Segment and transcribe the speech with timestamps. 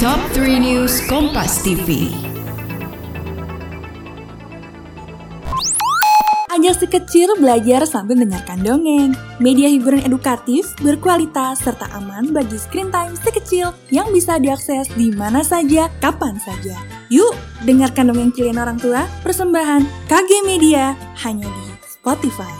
[0.00, 2.08] Top 3 News Kompas TV.
[6.48, 9.12] Ajak si kecil belajar sambil mendengarkan dongeng.
[9.44, 15.12] Media hiburan edukatif, berkualitas, serta aman bagi screen time si kecil yang bisa diakses di
[15.12, 16.80] mana saja, kapan saja.
[17.12, 17.36] Yuk,
[17.68, 20.96] dengarkan dongeng kalian orang tua, persembahan KG Media,
[21.28, 22.59] hanya di Spotify.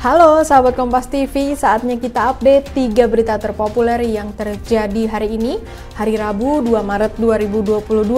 [0.00, 5.60] Halo sahabat Kompas TV, saatnya kita update 3 berita terpopuler yang terjadi hari ini,
[5.92, 8.08] hari Rabu 2 Maret 2022.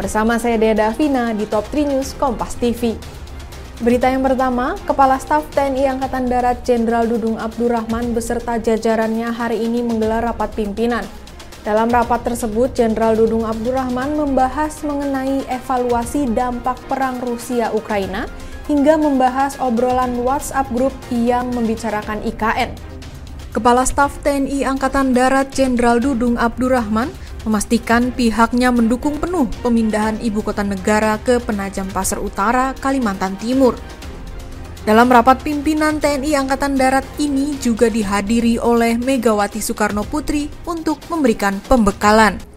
[0.00, 2.96] Bersama saya Dea Davina di Top 3 News Kompas TV.
[3.84, 9.84] Berita yang pertama, Kepala Staf TNI Angkatan Darat Jenderal Dudung Abdurrahman beserta jajarannya hari ini
[9.84, 11.04] menggelar rapat pimpinan.
[11.68, 18.24] Dalam rapat tersebut, Jenderal Dudung Abdurrahman membahas mengenai evaluasi dampak perang Rusia-Ukraina
[18.66, 22.74] hingga membahas obrolan WhatsApp grup yang membicarakan IKN.
[23.54, 27.08] Kepala Staf TNI Angkatan Darat Jenderal Dudung Abdurrahman
[27.48, 33.78] memastikan pihaknya mendukung penuh pemindahan ibu kota negara ke Penajam Pasar Utara, Kalimantan Timur.
[34.86, 41.58] Dalam rapat pimpinan TNI Angkatan Darat ini juga dihadiri oleh Megawati Soekarno Putri untuk memberikan
[41.66, 42.55] pembekalan.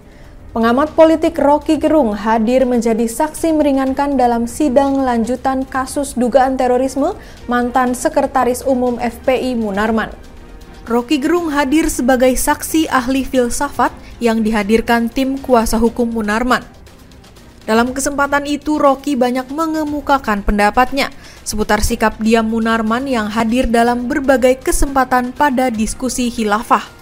[0.49, 7.13] Pengamat politik Rocky Gerung hadir menjadi saksi meringankan dalam sidang lanjutan kasus dugaan terorisme
[7.45, 10.09] mantan Sekretaris Umum FPI Munarman.
[10.89, 16.65] Rocky Gerung hadir sebagai saksi ahli filsafat yang dihadirkan tim kuasa hukum Munarman.
[17.69, 21.13] Dalam kesempatan itu, Rocky banyak mengemukakan pendapatnya
[21.45, 26.98] seputar sikap diam Munarman yang hadir dalam berbagai kesempatan pada diskusi khilafah.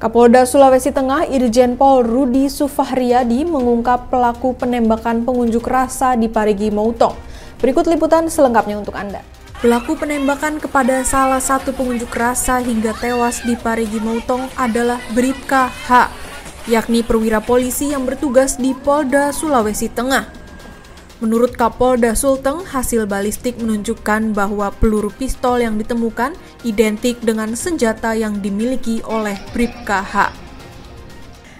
[0.00, 7.12] Kapolda Sulawesi Tengah Irjen Pol Rudi Sufahriyadi mengungkap pelaku penembakan pengunjuk rasa di Parigi Moutong.
[7.60, 9.20] Berikut liputan selengkapnya untuk Anda.
[9.60, 16.08] Pelaku penembakan kepada salah satu pengunjuk rasa hingga tewas di Parigi Moutong adalah Bribka H,
[16.64, 20.39] yakni perwira polisi yang bertugas di Polda Sulawesi Tengah.
[21.20, 26.32] Menurut Kapolda Sulteng, hasil balistik menunjukkan bahwa peluru pistol yang ditemukan
[26.64, 30.32] identik dengan senjata yang dimiliki oleh Bribka H.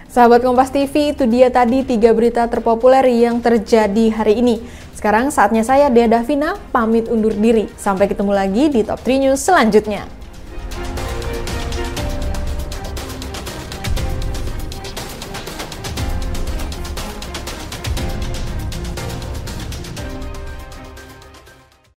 [0.09, 4.65] Sahabat Kompas TV, itu dia tadi tiga berita terpopuler yang terjadi hari ini.
[4.97, 7.69] Sekarang saatnya saya, Dea Davina, pamit undur diri.
[7.77, 10.20] Sampai ketemu lagi di Top 3 News selanjutnya.